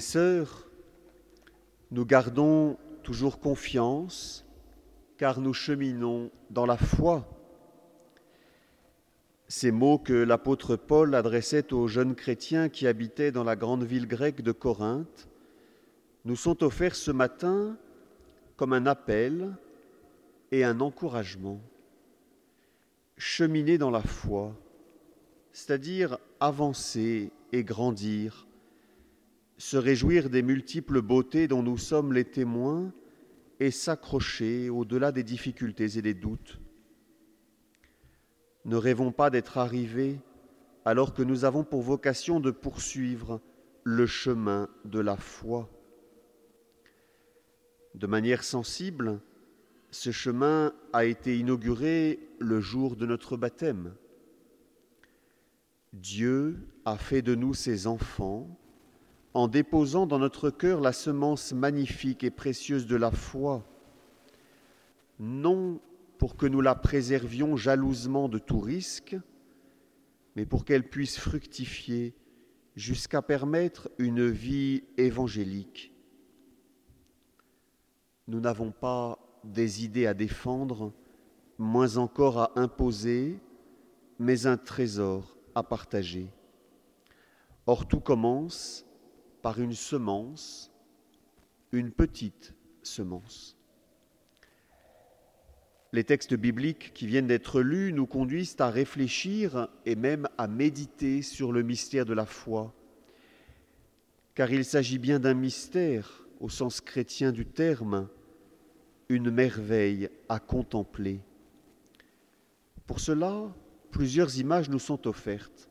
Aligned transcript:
Sœurs, 0.00 0.68
nous 1.90 2.04
gardons 2.04 2.76
toujours 3.02 3.40
confiance 3.40 4.44
car 5.16 5.40
nous 5.40 5.54
cheminons 5.54 6.30
dans 6.50 6.66
la 6.66 6.76
foi. 6.76 7.26
Ces 9.48 9.70
mots 9.70 9.98
que 9.98 10.12
l'apôtre 10.12 10.76
Paul 10.76 11.14
adressait 11.14 11.72
aux 11.72 11.88
jeunes 11.88 12.14
chrétiens 12.14 12.68
qui 12.68 12.86
habitaient 12.86 13.32
dans 13.32 13.44
la 13.44 13.56
grande 13.56 13.84
ville 13.84 14.06
grecque 14.06 14.42
de 14.42 14.52
Corinthe 14.52 15.28
nous 16.24 16.36
sont 16.36 16.62
offerts 16.62 16.96
ce 16.96 17.10
matin 17.10 17.78
comme 18.56 18.74
un 18.74 18.86
appel 18.86 19.56
et 20.52 20.64
un 20.64 20.80
encouragement. 20.80 21.60
Cheminer 23.16 23.78
dans 23.78 23.90
la 23.90 24.02
foi, 24.02 24.54
c'est-à-dire 25.52 26.18
avancer 26.40 27.30
et 27.52 27.64
grandir, 27.64 28.47
se 29.58 29.76
réjouir 29.76 30.30
des 30.30 30.42
multiples 30.42 31.02
beautés 31.02 31.48
dont 31.48 31.64
nous 31.64 31.78
sommes 31.78 32.12
les 32.12 32.24
témoins 32.24 32.92
et 33.58 33.72
s'accrocher 33.72 34.70
au-delà 34.70 35.10
des 35.10 35.24
difficultés 35.24 35.98
et 35.98 36.02
des 36.02 36.14
doutes. 36.14 36.60
Ne 38.64 38.76
rêvons 38.76 39.10
pas 39.10 39.30
d'être 39.30 39.58
arrivés 39.58 40.20
alors 40.84 41.12
que 41.12 41.22
nous 41.22 41.44
avons 41.44 41.64
pour 41.64 41.82
vocation 41.82 42.38
de 42.38 42.52
poursuivre 42.52 43.40
le 43.82 44.06
chemin 44.06 44.68
de 44.84 45.00
la 45.00 45.16
foi. 45.16 45.68
De 47.94 48.06
manière 48.06 48.44
sensible, 48.44 49.20
ce 49.90 50.12
chemin 50.12 50.72
a 50.92 51.04
été 51.04 51.36
inauguré 51.36 52.20
le 52.38 52.60
jour 52.60 52.94
de 52.94 53.06
notre 53.06 53.36
baptême. 53.36 53.94
Dieu 55.92 56.58
a 56.84 56.96
fait 56.96 57.22
de 57.22 57.34
nous 57.34 57.54
ses 57.54 57.86
enfants 57.86 58.56
en 59.38 59.46
déposant 59.46 60.06
dans 60.06 60.18
notre 60.18 60.50
cœur 60.50 60.80
la 60.80 60.92
semence 60.92 61.52
magnifique 61.52 62.24
et 62.24 62.30
précieuse 62.30 62.88
de 62.88 62.96
la 62.96 63.12
foi, 63.12 63.64
non 65.20 65.80
pour 66.18 66.36
que 66.36 66.44
nous 66.44 66.60
la 66.60 66.74
préservions 66.74 67.56
jalousement 67.56 68.28
de 68.28 68.40
tout 68.40 68.58
risque, 68.58 69.16
mais 70.34 70.44
pour 70.44 70.64
qu'elle 70.64 70.88
puisse 70.88 71.20
fructifier 71.20 72.16
jusqu'à 72.74 73.22
permettre 73.22 73.88
une 73.98 74.26
vie 74.26 74.82
évangélique. 74.96 75.92
Nous 78.26 78.40
n'avons 78.40 78.72
pas 78.72 79.20
des 79.44 79.84
idées 79.84 80.08
à 80.08 80.14
défendre, 80.14 80.92
moins 81.58 81.96
encore 81.96 82.38
à 82.38 82.52
imposer, 82.56 83.38
mais 84.18 84.46
un 84.46 84.56
trésor 84.56 85.36
à 85.54 85.62
partager. 85.62 86.26
Or, 87.66 87.86
tout 87.86 88.00
commence 88.00 88.84
par 89.42 89.60
une 89.60 89.74
semence, 89.74 90.72
une 91.72 91.90
petite 91.90 92.54
semence. 92.82 93.56
Les 95.92 96.04
textes 96.04 96.34
bibliques 96.34 96.92
qui 96.92 97.06
viennent 97.06 97.26
d'être 97.26 97.60
lus 97.60 97.92
nous 97.92 98.06
conduisent 98.06 98.56
à 98.58 98.68
réfléchir 98.68 99.68
et 99.86 99.96
même 99.96 100.28
à 100.36 100.46
méditer 100.46 101.22
sur 101.22 101.50
le 101.50 101.62
mystère 101.62 102.04
de 102.04 102.12
la 102.12 102.26
foi, 102.26 102.74
car 104.34 104.52
il 104.52 104.64
s'agit 104.64 104.98
bien 104.98 105.18
d'un 105.18 105.34
mystère 105.34 106.26
au 106.40 106.48
sens 106.48 106.80
chrétien 106.80 107.32
du 107.32 107.46
terme, 107.46 108.08
une 109.08 109.30
merveille 109.30 110.10
à 110.28 110.38
contempler. 110.38 111.20
Pour 112.86 113.00
cela, 113.00 113.54
plusieurs 113.90 114.38
images 114.38 114.68
nous 114.68 114.78
sont 114.78 115.06
offertes. 115.06 115.68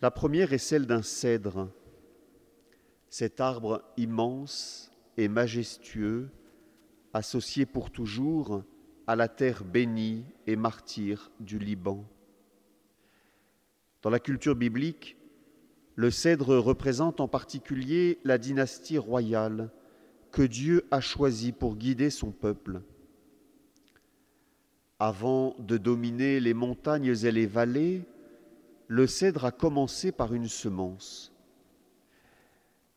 La 0.00 0.10
première 0.12 0.52
est 0.52 0.58
celle 0.58 0.86
d'un 0.86 1.02
cèdre 1.02 1.68
cet 3.10 3.40
arbre 3.40 3.82
immense 3.96 4.90
et 5.16 5.28
majestueux, 5.28 6.30
associé 7.12 7.66
pour 7.66 7.90
toujours 7.90 8.62
à 9.06 9.16
la 9.16 9.28
terre 9.28 9.64
bénie 9.64 10.24
et 10.46 10.56
martyre 10.56 11.30
du 11.40 11.58
Liban. 11.58 12.04
Dans 14.02 14.10
la 14.10 14.20
culture 14.20 14.54
biblique, 14.54 15.16
le 15.96 16.10
cèdre 16.10 16.56
représente 16.56 17.20
en 17.20 17.26
particulier 17.26 18.20
la 18.22 18.38
dynastie 18.38 18.98
royale 18.98 19.70
que 20.30 20.42
Dieu 20.42 20.84
a 20.90 21.00
choisie 21.00 21.52
pour 21.52 21.76
guider 21.76 22.10
son 22.10 22.30
peuple. 22.30 22.82
Avant 25.00 25.56
de 25.58 25.76
dominer 25.76 26.38
les 26.38 26.54
montagnes 26.54 27.14
et 27.22 27.32
les 27.32 27.46
vallées, 27.46 28.02
le 28.86 29.06
cèdre 29.06 29.44
a 29.44 29.50
commencé 29.50 30.12
par 30.12 30.34
une 30.34 30.48
semence. 30.48 31.32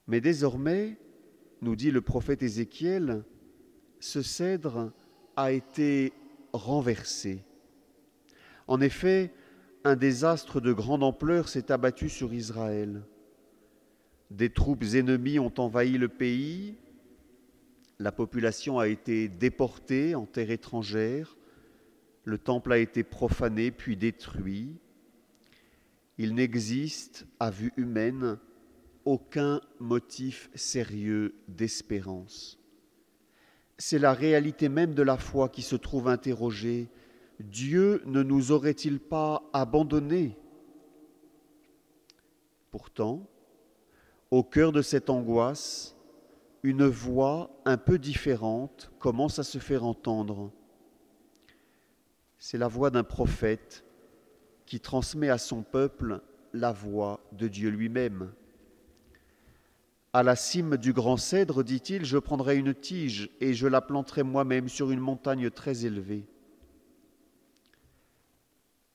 Mais 0.07 0.21
désormais, 0.21 0.97
nous 1.61 1.75
dit 1.75 1.91
le 1.91 2.01
prophète 2.01 2.43
Ézéchiel, 2.43 3.23
ce 3.99 4.21
cèdre 4.21 4.91
a 5.35 5.51
été 5.51 6.13
renversé. 6.53 7.43
En 8.67 8.81
effet, 8.81 9.33
un 9.83 9.95
désastre 9.95 10.61
de 10.61 10.73
grande 10.73 11.03
ampleur 11.03 11.49
s'est 11.49 11.71
abattu 11.71 12.09
sur 12.09 12.33
Israël. 12.33 13.03
Des 14.29 14.49
troupes 14.49 14.83
ennemies 14.93 15.39
ont 15.39 15.53
envahi 15.57 15.97
le 15.97 16.07
pays, 16.07 16.77
la 17.99 18.11
population 18.11 18.79
a 18.79 18.87
été 18.87 19.27
déportée 19.27 20.15
en 20.15 20.25
terre 20.25 20.51
étrangère, 20.51 21.37
le 22.23 22.37
temple 22.37 22.71
a 22.71 22.77
été 22.77 23.03
profané 23.03 23.71
puis 23.71 23.97
détruit. 23.97 24.77
Il 26.17 26.33
n'existe, 26.35 27.25
à 27.39 27.49
vue 27.49 27.73
humaine, 27.77 28.37
aucun 29.05 29.61
motif 29.79 30.49
sérieux 30.55 31.35
d'espérance. 31.47 32.59
C'est 33.77 33.99
la 33.99 34.13
réalité 34.13 34.69
même 34.69 34.93
de 34.93 35.01
la 35.01 35.17
foi 35.17 35.49
qui 35.49 35.61
se 35.61 35.75
trouve 35.75 36.07
interrogée. 36.07 36.89
Dieu 37.39 38.03
ne 38.05 38.21
nous 38.21 38.51
aurait-il 38.51 38.99
pas 38.99 39.43
abandonnés? 39.53 40.37
Pourtant, 42.69 43.27
au 44.29 44.43
cœur 44.43 44.71
de 44.71 44.81
cette 44.81 45.09
angoisse, 45.09 45.97
une 46.63 46.85
voix 46.85 47.49
un 47.65 47.77
peu 47.77 47.97
différente 47.97 48.91
commence 48.99 49.39
à 49.39 49.43
se 49.43 49.57
faire 49.57 49.83
entendre. 49.83 50.51
C'est 52.37 52.57
la 52.57 52.67
voix 52.67 52.91
d'un 52.91 53.03
prophète 53.03 53.83
qui 54.65 54.79
transmet 54.79 55.29
à 55.29 55.37
son 55.37 55.63
peuple 55.63 56.21
la 56.53 56.71
voix 56.71 57.19
de 57.33 57.47
Dieu 57.47 57.69
lui-même. 57.69 58.31
À 60.13 60.23
la 60.23 60.35
cime 60.35 60.75
du 60.75 60.91
grand 60.91 61.15
cèdre, 61.15 61.63
dit-il, 61.63 62.03
je 62.03 62.17
prendrai 62.17 62.57
une 62.57 62.73
tige 62.73 63.29
et 63.39 63.53
je 63.53 63.67
la 63.67 63.79
planterai 63.79 64.23
moi-même 64.23 64.67
sur 64.67 64.91
une 64.91 64.99
montagne 64.99 65.49
très 65.49 65.85
élevée. 65.85 66.25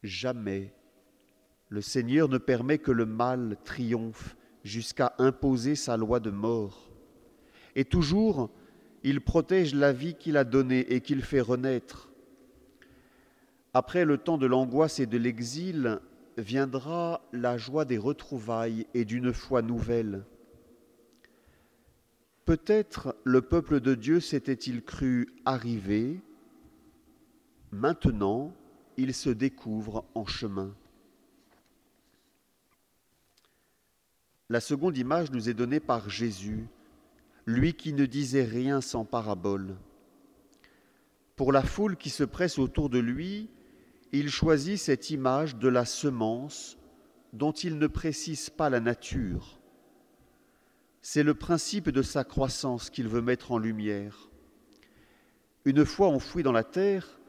Jamais 0.02 0.74
le 1.68 1.80
Seigneur 1.80 2.28
ne 2.28 2.38
permet 2.38 2.78
que 2.78 2.92
le 2.92 3.06
mal 3.06 3.56
triomphe 3.64 4.36
jusqu'à 4.62 5.14
imposer 5.18 5.74
sa 5.74 5.96
loi 5.96 6.20
de 6.20 6.30
mort. 6.30 6.90
Et 7.74 7.84
toujours, 7.84 8.50
il 9.02 9.20
protège 9.20 9.74
la 9.74 9.92
vie 9.92 10.14
qu'il 10.14 10.36
a 10.36 10.44
donnée 10.44 10.92
et 10.92 11.00
qu'il 11.00 11.22
fait 11.22 11.40
renaître. 11.40 12.10
Après 13.74 14.04
le 14.04 14.18
temps 14.18 14.38
de 14.38 14.46
l'angoisse 14.46 15.00
et 15.00 15.06
de 15.06 15.18
l'exil, 15.18 15.98
viendra 16.36 17.22
la 17.32 17.56
joie 17.56 17.84
des 17.84 17.98
retrouvailles 17.98 18.86
et 18.94 19.04
d'une 19.04 19.32
foi 19.32 19.62
nouvelle. 19.62 20.24
Peut-être 22.46 23.16
le 23.24 23.42
peuple 23.42 23.80
de 23.80 23.96
Dieu 23.96 24.20
s'était-il 24.20 24.84
cru 24.84 25.34
arrivé, 25.44 26.20
maintenant 27.72 28.54
il 28.96 29.12
se 29.14 29.30
découvre 29.30 30.04
en 30.14 30.26
chemin. 30.26 30.72
La 34.48 34.60
seconde 34.60 34.96
image 34.96 35.32
nous 35.32 35.48
est 35.48 35.54
donnée 35.54 35.80
par 35.80 36.08
Jésus, 36.08 36.68
lui 37.46 37.74
qui 37.74 37.92
ne 37.92 38.06
disait 38.06 38.44
rien 38.44 38.80
sans 38.80 39.04
parabole. 39.04 39.74
Pour 41.34 41.50
la 41.50 41.62
foule 41.62 41.96
qui 41.96 42.10
se 42.10 42.22
presse 42.22 42.60
autour 42.60 42.90
de 42.90 43.00
lui, 43.00 43.50
il 44.12 44.30
choisit 44.30 44.78
cette 44.78 45.10
image 45.10 45.56
de 45.56 45.66
la 45.66 45.84
semence 45.84 46.78
dont 47.32 47.50
il 47.50 47.78
ne 47.78 47.88
précise 47.88 48.50
pas 48.50 48.70
la 48.70 48.78
nature. 48.78 49.58
C'est 51.08 51.22
le 51.22 51.34
principe 51.34 51.90
de 51.90 52.02
sa 52.02 52.24
croissance 52.24 52.90
qu'il 52.90 53.06
veut 53.06 53.22
mettre 53.22 53.52
en 53.52 53.58
lumière. 53.58 54.28
Une 55.64 55.84
fois 55.84 56.08
enfouie 56.08 56.42
dans 56.42 56.50
la 56.50 56.64
terre, 56.64 57.20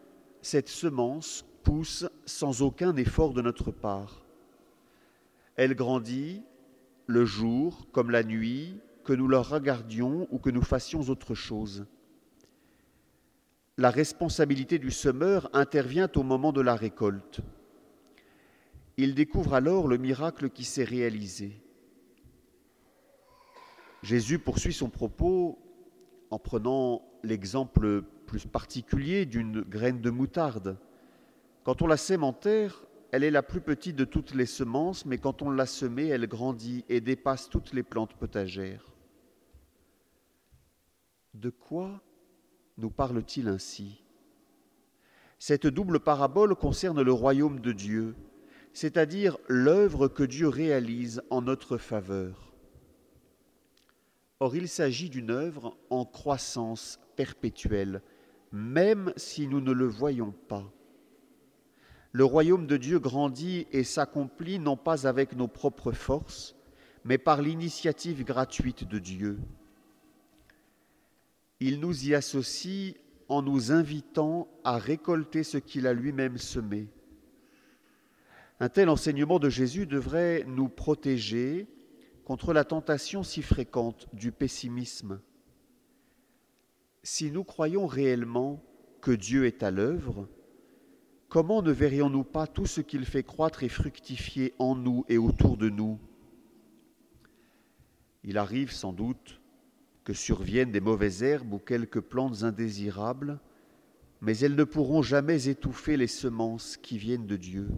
cette 0.42 0.68
semence 0.68 1.46
pousse 1.62 2.08
sans 2.26 2.64
aucun 2.64 2.96
effort 2.96 3.34
de 3.34 3.44
notre 3.44 3.70
part. 3.70 4.26
Elle 5.58 5.76
grandit 5.76 6.42
le 7.06 7.24
jour 7.24 7.88
comme 7.92 8.10
la 8.10 8.24
nuit, 8.24 8.80
que 9.04 9.14
nous 9.14 9.28
la 9.28 9.44
regardions 9.44 10.28
ou 10.32 10.40
que 10.40 10.50
nous 10.50 10.64
fassions 10.64 11.02
autre 11.02 11.36
chose. 11.36 11.86
La 13.78 13.92
responsabilité 13.92 14.80
du 14.80 14.90
semeur 14.90 15.52
intervient 15.54 16.10
au 16.16 16.24
moment 16.24 16.52
de 16.52 16.62
la 16.62 16.76
récolte. 16.76 17.42
Il 18.98 19.14
découvre 19.14 19.54
alors 19.54 19.88
le 19.88 20.00
miracle 20.00 20.50
qui 20.50 20.64
s'est 20.64 20.84
réalisé. 20.84 21.62
Jésus 24.08 24.40
poursuit 24.40 24.72
son 24.72 24.90
propos 24.90 25.60
en 26.30 26.40
prenant 26.40 27.02
l'exemple 27.24 28.04
plus 28.26 28.46
particulier 28.46 29.26
d'une 29.26 29.60
graine 29.60 30.00
de 30.00 30.10
moutarde. 30.10 30.78
Quand 31.66 31.82
on 31.82 31.88
la 31.88 31.98
sème 31.98 32.24
en 32.24 32.32
terre, 32.32 32.86
elle 33.12 33.26
est 33.26 33.32
la 33.32 33.44
plus 33.44 33.60
petite 33.60 33.98
de 33.98 34.06
toutes 34.06 34.34
les 34.34 34.46
semences, 34.46 35.06
mais 35.06 35.18
quand 35.18 35.42
on 35.42 35.50
l'a 35.50 35.66
semée, 35.66 36.08
elle 36.08 36.26
grandit 36.26 36.86
et 36.88 37.02
dépasse 37.02 37.50
toutes 37.50 37.74
les 37.74 37.84
plantes 37.84 38.14
potagères. 38.14 38.86
De 41.34 41.50
quoi 41.50 42.02
nous 42.78 42.90
parle-t-il 42.90 43.50
ainsi? 43.50 44.06
Cette 45.38 45.68
double 45.68 46.00
parabole 46.00 46.56
concerne 46.56 47.02
le 47.02 47.12
royaume 47.12 47.60
de 47.60 47.74
Dieu, 47.74 48.16
c'est-à-dire 48.72 49.38
l'œuvre 49.50 50.08
que 50.08 50.24
Dieu 50.24 50.48
réalise 50.48 51.22
en 51.30 51.42
notre 51.42 51.76
faveur. 51.78 52.47
Or, 54.40 54.56
il 54.56 54.68
s'agit 54.68 55.10
d'une 55.10 55.32
œuvre 55.32 55.76
en 55.90 56.06
croissance 56.06 57.00
perpétuelle, 57.16 58.02
même 58.52 59.12
si 59.18 59.48
nous 59.48 59.62
ne 59.62 59.72
le 59.72 59.88
voyons 59.88 60.34
pas. 60.48 60.72
Le 62.12 62.24
royaume 62.24 62.68
de 62.68 62.78
Dieu 62.78 63.00
grandit 63.00 63.68
et 63.72 63.84
s'accomplit 63.84 64.60
non 64.60 64.78
pas 64.78 65.08
avec 65.08 65.36
nos 65.36 65.48
propres 65.48 65.92
forces, 65.92 66.56
mais 67.04 67.18
par 67.18 67.42
l'initiative 67.42 68.24
gratuite 68.24 68.88
de 68.88 69.00
Dieu. 69.00 69.40
Il 71.60 71.80
nous 71.80 72.08
y 72.08 72.14
associe 72.14 72.96
en 73.30 73.42
nous 73.42 73.72
invitant 73.72 74.48
à 74.64 74.78
récolter 74.78 75.44
ce 75.44 75.58
qu'il 75.58 75.88
a 75.88 75.94
lui-même 75.94 76.38
semé. 76.38 76.88
Un 78.60 78.70
tel 78.70 78.90
enseignement 78.90 79.40
de 79.40 79.50
Jésus 79.50 79.86
devrait 79.86 80.44
nous 80.48 80.70
protéger 80.70 81.68
contre 82.28 82.52
la 82.52 82.66
tentation 82.66 83.24
si 83.24 83.42
fréquente 83.42 84.10
du 84.12 84.34
pessimisme. 84.34 85.22
Si 87.02 87.32
nous 87.32 87.46
croyons 87.46 87.88
réellement 87.88 88.62
que 89.00 89.12
Dieu 89.12 89.46
est 89.46 89.64
à 89.64 89.72
l'œuvre, 89.72 90.28
comment 91.30 91.62
ne 91.62 91.72
verrions-nous 91.72 92.26
pas 92.26 92.46
tout 92.46 92.66
ce 92.66 92.82
qu'il 92.82 93.06
fait 93.06 93.24
croître 93.24 93.64
et 93.64 93.70
fructifier 93.70 94.54
en 94.60 94.76
nous 94.76 95.06
et 95.08 95.18
autour 95.18 95.56
de 95.56 95.70
nous? 95.70 96.02
Il 98.26 98.38
arrive 98.38 98.74
sans 98.74 98.92
doute 98.92 99.40
que 100.04 100.12
surviennent 100.12 100.74
des 100.74 100.82
mauvaises 100.82 101.24
herbes 101.24 101.54
ou 101.54 101.60
quelques 101.60 102.02
plantes 102.02 102.44
indésirables, 102.44 103.40
mais 104.20 104.38
elles 104.40 104.56
ne 104.56 104.66
pourront 104.66 105.02
jamais 105.02 105.48
étouffer 105.48 105.96
les 105.96 106.08
semences 106.08 106.76
qui 106.76 106.98
viennent 106.98 107.26
de 107.26 107.38
Dieu. 107.38 107.70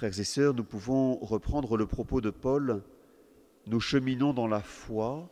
Frères 0.00 0.18
et 0.18 0.24
sœurs, 0.24 0.54
nous 0.54 0.64
pouvons 0.64 1.16
reprendre 1.16 1.76
le 1.76 1.86
propos 1.86 2.22
de 2.22 2.30
Paul. 2.30 2.82
Nous 3.66 3.80
cheminons 3.80 4.32
dans 4.32 4.46
la 4.46 4.62
foi, 4.62 5.28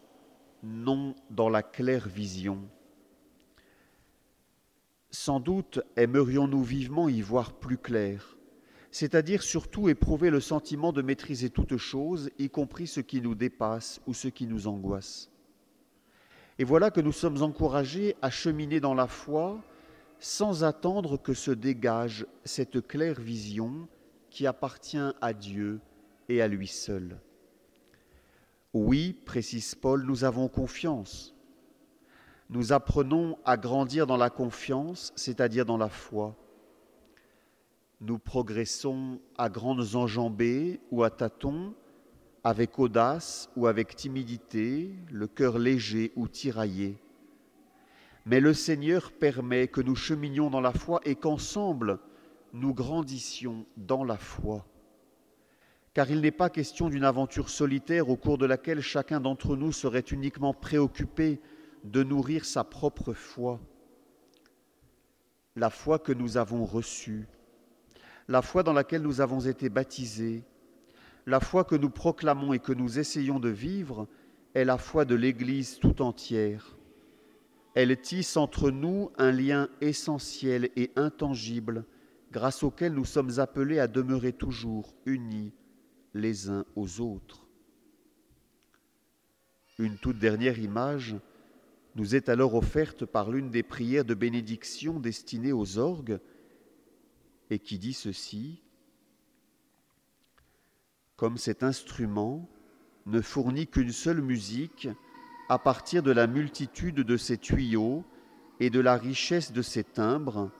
non 0.62 1.14
dans 1.30 1.48
la 1.48 1.62
claire 1.62 2.06
vision. 2.06 2.68
Sans 5.10 5.40
doute 5.40 5.80
aimerions-nous 5.96 6.62
vivement 6.62 7.08
y 7.08 7.22
voir 7.22 7.54
plus 7.54 7.78
clair, 7.78 8.36
c'est-à-dire 8.90 9.42
surtout 9.42 9.88
éprouver 9.88 10.28
le 10.28 10.38
sentiment 10.38 10.92
de 10.92 11.00
maîtriser 11.00 11.48
toute 11.48 11.78
chose, 11.78 12.28
y 12.38 12.50
compris 12.50 12.88
ce 12.88 13.00
qui 13.00 13.22
nous 13.22 13.34
dépasse 13.34 14.02
ou 14.06 14.12
ce 14.12 14.28
qui 14.28 14.46
nous 14.46 14.66
angoisse. 14.66 15.30
Et 16.58 16.64
voilà 16.64 16.90
que 16.90 17.00
nous 17.00 17.12
sommes 17.12 17.42
encouragés 17.42 18.16
à 18.20 18.28
cheminer 18.28 18.80
dans 18.80 18.92
la 18.92 19.06
foi 19.06 19.62
sans 20.18 20.62
attendre 20.62 21.16
que 21.16 21.32
se 21.32 21.52
dégage 21.52 22.26
cette 22.44 22.86
claire 22.86 23.18
vision 23.18 23.88
qui 24.30 24.46
appartient 24.46 25.12
à 25.20 25.32
Dieu 25.32 25.80
et 26.28 26.42
à 26.42 26.48
lui 26.48 26.66
seul. 26.66 27.18
Oui, 28.74 29.14
précise 29.24 29.74
Paul, 29.74 30.04
nous 30.04 30.24
avons 30.24 30.48
confiance. 30.48 31.34
Nous 32.50 32.72
apprenons 32.72 33.38
à 33.44 33.56
grandir 33.56 34.06
dans 34.06 34.16
la 34.16 34.30
confiance, 34.30 35.12
c'est-à-dire 35.16 35.66
dans 35.66 35.76
la 35.76 35.88
foi. 35.88 36.36
Nous 38.00 38.18
progressons 38.18 39.20
à 39.36 39.48
grandes 39.48 39.94
enjambées 39.94 40.80
ou 40.90 41.02
à 41.02 41.10
tâtons, 41.10 41.74
avec 42.44 42.78
audace 42.78 43.50
ou 43.56 43.66
avec 43.66 43.96
timidité, 43.96 44.94
le 45.10 45.26
cœur 45.26 45.58
léger 45.58 46.12
ou 46.14 46.28
tiraillé. 46.28 46.96
Mais 48.24 48.40
le 48.40 48.54
Seigneur 48.54 49.12
permet 49.12 49.68
que 49.68 49.80
nous 49.80 49.96
cheminions 49.96 50.50
dans 50.50 50.60
la 50.60 50.72
foi 50.72 51.00
et 51.04 51.16
qu'ensemble, 51.16 51.98
nous 52.52 52.74
grandissions 52.74 53.66
dans 53.76 54.04
la 54.04 54.16
foi. 54.16 54.66
Car 55.94 56.10
il 56.10 56.20
n'est 56.20 56.30
pas 56.30 56.50
question 56.50 56.88
d'une 56.88 57.04
aventure 57.04 57.48
solitaire 57.48 58.08
au 58.08 58.16
cours 58.16 58.38
de 58.38 58.46
laquelle 58.46 58.80
chacun 58.80 59.20
d'entre 59.20 59.56
nous 59.56 59.72
serait 59.72 60.00
uniquement 60.00 60.54
préoccupé 60.54 61.40
de 61.84 62.02
nourrir 62.02 62.44
sa 62.44 62.64
propre 62.64 63.12
foi. 63.12 63.60
La 65.56 65.70
foi 65.70 65.98
que 65.98 66.12
nous 66.12 66.36
avons 66.36 66.64
reçue, 66.64 67.26
la 68.28 68.42
foi 68.42 68.62
dans 68.62 68.72
laquelle 68.72 69.02
nous 69.02 69.20
avons 69.20 69.40
été 69.40 69.68
baptisés, 69.68 70.44
la 71.26 71.40
foi 71.40 71.64
que 71.64 71.74
nous 71.74 71.90
proclamons 71.90 72.52
et 72.52 72.58
que 72.58 72.72
nous 72.72 72.98
essayons 72.98 73.40
de 73.40 73.48
vivre 73.48 74.06
est 74.54 74.64
la 74.64 74.78
foi 74.78 75.04
de 75.04 75.14
l'Église 75.14 75.78
tout 75.78 76.00
entière. 76.00 76.78
Elle 77.74 77.96
tisse 78.00 78.36
entre 78.36 78.70
nous 78.70 79.10
un 79.18 79.30
lien 79.30 79.68
essentiel 79.80 80.70
et 80.76 80.90
intangible 80.96 81.84
grâce 82.32 82.62
auquel 82.62 82.92
nous 82.92 83.04
sommes 83.04 83.38
appelés 83.38 83.78
à 83.78 83.88
demeurer 83.88 84.32
toujours 84.32 84.94
unis 85.06 85.52
les 86.14 86.50
uns 86.50 86.64
aux 86.76 87.00
autres. 87.00 87.46
Une 89.78 89.96
toute 89.96 90.18
dernière 90.18 90.58
image 90.58 91.16
nous 91.94 92.14
est 92.14 92.28
alors 92.28 92.54
offerte 92.54 93.04
par 93.04 93.30
l'une 93.30 93.50
des 93.50 93.62
prières 93.62 94.04
de 94.04 94.14
bénédiction 94.14 95.00
destinées 95.00 95.52
aux 95.52 95.78
orgues 95.78 96.20
et 97.50 97.58
qui 97.58 97.78
dit 97.78 97.94
ceci 97.94 98.60
Comme 101.16 101.38
cet 101.38 101.62
instrument 101.62 102.48
ne 103.06 103.20
fournit 103.20 103.66
qu'une 103.66 103.92
seule 103.92 104.20
musique 104.20 104.88
à 105.48 105.58
partir 105.58 106.02
de 106.02 106.10
la 106.10 106.26
multitude 106.26 106.96
de 106.96 107.16
ses 107.16 107.38
tuyaux 107.38 108.04
et 108.60 108.70
de 108.70 108.80
la 108.80 108.96
richesse 108.96 109.52
de 109.52 109.62
ses 109.62 109.84
timbres, 109.84 110.50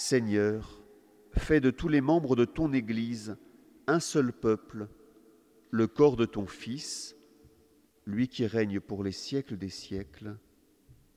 Seigneur, 0.00 0.82
fais 1.36 1.60
de 1.60 1.70
tous 1.70 1.88
les 1.88 2.00
membres 2.00 2.34
de 2.34 2.46
ton 2.46 2.72
Église 2.72 3.36
un 3.86 4.00
seul 4.00 4.32
peuple, 4.32 4.88
le 5.70 5.86
corps 5.88 6.16
de 6.16 6.24
ton 6.24 6.46
Fils, 6.46 7.14
lui 8.06 8.26
qui 8.26 8.46
règne 8.46 8.80
pour 8.80 9.04
les 9.04 9.12
siècles 9.12 9.58
des 9.58 9.68
siècles. 9.68 10.38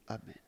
Amen. 0.06 0.43